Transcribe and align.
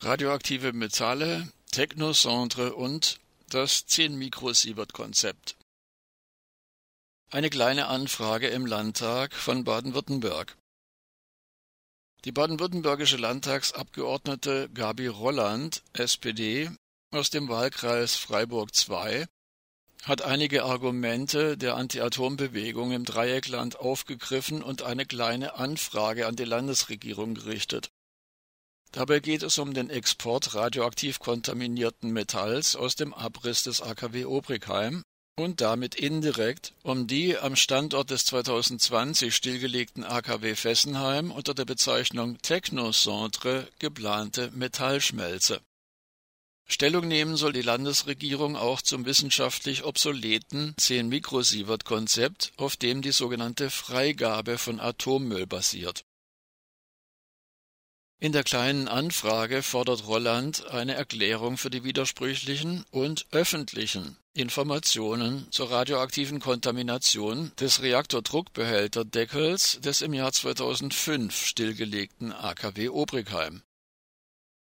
radioaktive 0.00 0.72
Metalle, 0.72 1.48
Technocentre 1.72 2.74
und 2.74 3.18
das 3.50 3.86
10-Mikrosievert-Konzept. 3.88 5.56
Eine 7.30 7.50
kleine 7.50 7.88
Anfrage 7.88 8.46
im 8.48 8.64
Landtag 8.64 9.34
von 9.34 9.64
Baden-Württemberg. 9.64 10.56
Die 12.24 12.32
baden-württembergische 12.32 13.16
Landtagsabgeordnete 13.16 14.70
Gabi 14.72 15.08
Rolland, 15.08 15.82
SPD, 15.92 16.70
aus 17.10 17.30
dem 17.30 17.48
Wahlkreis 17.48 18.16
Freiburg 18.16 18.70
II, 18.88 19.26
hat 20.04 20.22
einige 20.22 20.64
Argumente 20.64 21.58
der 21.58 21.76
Anti-Atom-Bewegung 21.76 22.92
im 22.92 23.04
Dreieckland 23.04 23.76
aufgegriffen 23.76 24.62
und 24.62 24.82
eine 24.82 25.06
kleine 25.06 25.54
Anfrage 25.56 26.26
an 26.26 26.36
die 26.36 26.44
Landesregierung 26.44 27.34
gerichtet. 27.34 27.90
Dabei 28.92 29.20
geht 29.20 29.42
es 29.42 29.58
um 29.58 29.74
den 29.74 29.90
Export 29.90 30.54
radioaktiv 30.54 31.18
kontaminierten 31.18 32.10
Metalls 32.10 32.74
aus 32.74 32.96
dem 32.96 33.12
Abriss 33.12 33.64
des 33.64 33.82
AKW 33.82 34.24
Obrigheim 34.24 35.02
und 35.38 35.60
damit 35.60 35.94
indirekt 35.94 36.72
um 36.82 37.06
die 37.06 37.38
am 37.38 37.54
Standort 37.54 38.10
des 38.10 38.24
2020 38.24 39.34
stillgelegten 39.34 40.04
AKW 40.04 40.54
Fessenheim 40.54 41.30
unter 41.30 41.54
der 41.54 41.64
Bezeichnung 41.64 42.38
Technocentre 42.42 43.68
geplante 43.78 44.50
Metallschmelze. 44.52 45.60
Stellung 46.66 47.08
nehmen 47.08 47.36
soll 47.36 47.54
die 47.54 47.62
Landesregierung 47.62 48.54
auch 48.54 48.82
zum 48.82 49.06
wissenschaftlich 49.06 49.84
obsoleten 49.84 50.74
10-Mikrosievert-Konzept, 50.78 52.52
auf 52.58 52.76
dem 52.76 53.00
die 53.00 53.12
sogenannte 53.12 53.70
Freigabe 53.70 54.58
von 54.58 54.78
Atommüll 54.78 55.46
basiert. 55.46 56.04
In 58.20 58.32
der 58.32 58.42
Kleinen 58.42 58.88
Anfrage 58.88 59.62
fordert 59.62 60.08
Rolland 60.08 60.66
eine 60.66 60.94
Erklärung 60.94 61.56
für 61.56 61.70
die 61.70 61.84
widersprüchlichen 61.84 62.84
und 62.90 63.26
öffentlichen 63.30 64.16
Informationen 64.34 65.46
zur 65.52 65.70
radioaktiven 65.70 66.40
Kontamination 66.40 67.52
des 67.60 67.80
Reaktordruckbehälterdeckels 67.80 69.78
des 69.82 70.02
im 70.02 70.14
Jahr 70.14 70.32
2005 70.32 71.46
stillgelegten 71.46 72.32
AKW 72.32 72.88
Obrigheim. 72.88 73.62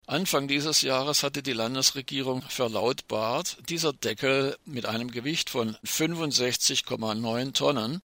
Anfang 0.06 0.48
dieses 0.48 0.82
Jahres 0.82 1.22
hatte 1.22 1.42
die 1.42 1.54
Landesregierung 1.54 2.42
verlautbart, 2.42 3.56
dieser 3.70 3.94
Deckel 3.94 4.58
mit 4.66 4.84
einem 4.84 5.10
Gewicht 5.10 5.48
von 5.48 5.76
65,9 5.76 7.54
Tonnen 7.54 8.00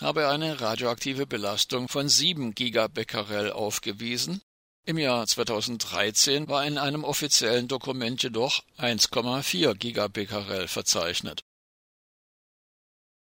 habe 0.00 0.28
eine 0.28 0.60
radioaktive 0.60 1.28
Belastung 1.28 1.88
von 1.88 2.08
7 2.08 2.56
Gigabecquerel 2.56 3.52
aufgewiesen 3.52 4.42
im 4.86 4.98
Jahr 4.98 5.26
2013 5.26 6.48
war 6.48 6.64
in 6.64 6.78
einem 6.78 7.04
offiziellen 7.04 7.68
Dokument 7.68 8.22
jedoch 8.22 8.62
1,4 8.78 9.74
Gigabecquerel 9.74 10.68
verzeichnet. 10.68 11.42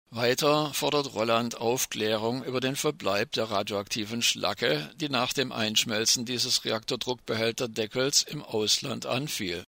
Weiter 0.09 0.73
fordert 0.73 1.13
Rolland 1.13 1.55
Aufklärung 1.55 2.43
über 2.43 2.59
den 2.59 2.75
Verbleib 2.75 3.31
der 3.31 3.45
radioaktiven 3.45 4.21
Schlacke, 4.21 4.89
die 4.95 5.09
nach 5.09 5.33
dem 5.33 5.51
Einschmelzen 5.51 6.25
dieses 6.25 6.65
Reaktordruckbehälterdeckels 6.65 8.23
im 8.23 8.43
Ausland 8.43 9.05
anfiel. 9.05 9.63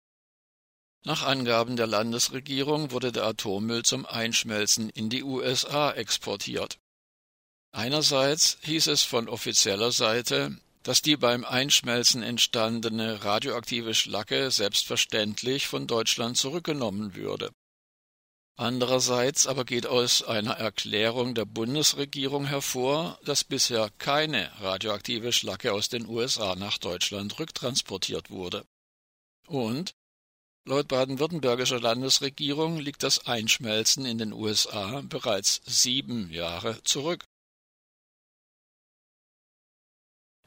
Nach 1.04 1.22
Angaben 1.22 1.76
der 1.76 1.86
Landesregierung 1.86 2.90
wurde 2.90 3.12
der 3.12 3.24
Atommüll 3.24 3.84
zum 3.84 4.06
Einschmelzen 4.06 4.90
in 4.90 5.08
die 5.08 5.22
USA 5.22 5.92
exportiert. 5.92 6.78
Einerseits 7.72 8.58
hieß 8.62 8.88
es 8.88 9.02
von 9.02 9.28
offizieller 9.28 9.92
Seite, 9.92 10.56
dass 10.86 11.02
die 11.02 11.16
beim 11.16 11.44
Einschmelzen 11.44 12.22
entstandene 12.22 13.24
radioaktive 13.24 13.92
Schlacke 13.92 14.52
selbstverständlich 14.52 15.66
von 15.66 15.88
Deutschland 15.88 16.36
zurückgenommen 16.36 17.16
würde. 17.16 17.50
Andererseits 18.54 19.48
aber 19.48 19.64
geht 19.64 19.88
aus 19.88 20.22
einer 20.22 20.52
Erklärung 20.52 21.34
der 21.34 21.44
Bundesregierung 21.44 22.46
hervor, 22.46 23.18
dass 23.24 23.42
bisher 23.42 23.90
keine 23.98 24.48
radioaktive 24.60 25.32
Schlacke 25.32 25.72
aus 25.72 25.88
den 25.88 26.06
USA 26.06 26.54
nach 26.54 26.78
Deutschland 26.78 27.36
rücktransportiert 27.40 28.30
wurde. 28.30 28.64
Und 29.48 29.92
laut 30.66 30.86
baden-württembergischer 30.86 31.80
Landesregierung 31.80 32.78
liegt 32.78 33.02
das 33.02 33.26
Einschmelzen 33.26 34.06
in 34.06 34.18
den 34.18 34.32
USA 34.32 35.00
bereits 35.00 35.62
sieben 35.66 36.30
Jahre 36.30 36.80
zurück. 36.84 37.24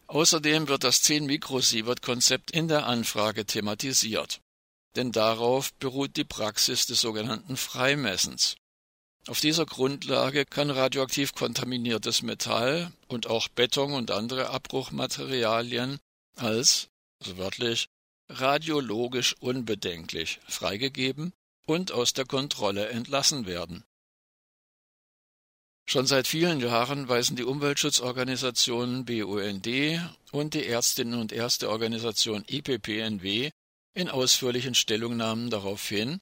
Außerdem 0.10 0.68
wird 0.68 0.84
das 0.84 1.04
10-Mikrosievert-Konzept 1.04 2.50
in 2.50 2.68
der 2.68 2.88
Anfrage 2.88 3.46
thematisiert. 3.46 4.42
Denn 4.96 5.12
darauf 5.12 5.72
beruht 5.76 6.18
die 6.18 6.24
Praxis 6.24 6.88
des 6.88 7.00
sogenannten 7.00 7.56
Freimessens. 7.56 8.56
Auf 9.28 9.40
dieser 9.40 9.68
Grundlage 9.68 10.46
kann 10.46 10.72
radioaktiv 10.72 11.36
kontaminiertes 11.36 12.24
Metall 12.24 12.92
und 13.08 13.28
auch 13.28 13.50
Beton 13.50 13.94
und 13.94 14.10
andere 14.10 14.50
Abbruchmaterialien 14.50 16.00
als, 16.36 16.88
also 17.20 17.38
wörtlich, 17.38 17.88
radiologisch 18.30 19.36
unbedenklich 19.40 20.40
freigegeben 20.48 21.34
und 21.68 21.92
aus 21.92 22.14
der 22.14 22.26
Kontrolle 22.26 22.90
entlassen 22.90 23.46
werden. 23.46 23.84
Schon 25.92 26.06
seit 26.06 26.28
vielen 26.28 26.60
Jahren 26.60 27.10
weisen 27.10 27.36
die 27.36 27.44
Umweltschutzorganisationen 27.44 29.06
BUND 29.06 29.68
und 30.32 30.54
die 30.54 30.68
Ärztinnen 30.68 31.20
und 31.20 31.32
Ärzteorganisation 31.32 32.46
IPPNW 32.48 33.50
in 33.96 34.08
ausführlichen 34.08 34.76
Stellungnahmen 34.76 35.50
darauf 35.50 35.90
hin, 35.90 36.20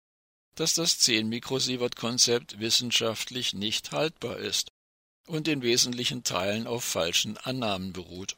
dass 0.55 0.73
das 0.73 1.01
10-Mikrosievert-Konzept 1.01 2.61
wissenschaftlich 2.61 3.53
nicht 3.53 3.91
haltbar 3.91 4.37
ist 4.37 4.69
und 5.27 5.49
in 5.49 5.61
wesentlichen 5.61 6.23
Teilen 6.23 6.65
auf 6.65 6.85
falschen 6.85 7.35
Annahmen 7.35 7.91
beruht. 7.91 8.37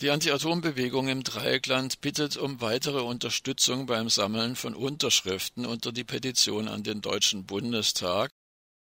Die 0.00 0.08
Anti-Atom-Bewegung 0.08 1.08
im 1.08 1.22
Dreieckland 1.22 2.00
bittet 2.00 2.38
um 2.38 2.62
weitere 2.62 3.02
Unterstützung 3.02 3.84
beim 3.84 4.08
Sammeln 4.08 4.56
von 4.56 4.74
Unterschriften 4.74 5.66
unter 5.66 5.92
die 5.92 6.04
Petition 6.04 6.66
an 6.66 6.82
den 6.82 7.02
Deutschen 7.02 7.44
Bundestag 7.44 8.32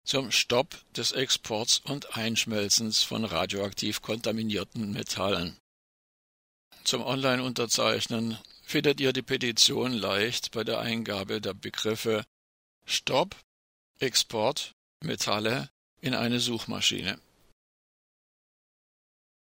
zum 0.05 0.31
Stopp 0.31 0.77
des 0.95 1.11
Exports 1.11 1.79
und 1.79 2.15
Einschmelzens 2.15 3.03
von 3.03 3.25
radioaktiv 3.25 4.01
kontaminierten 4.01 4.91
Metallen. 4.93 5.57
Zum 6.83 7.01
Online-Unterzeichnen 7.01 8.37
findet 8.63 9.01
ihr 9.01 9.11
die 9.11 9.23
Petition 9.23 9.91
leicht 9.91 10.51
bei 10.51 10.63
der 10.63 10.79
Eingabe 10.79 11.41
der 11.41 11.55
Begriffe 11.55 12.23
Stopp, 12.85 13.35
Export, 13.99 14.73
Metalle 15.03 15.69
in 16.01 16.13
eine 16.13 16.39
Suchmaschine. 16.39 17.19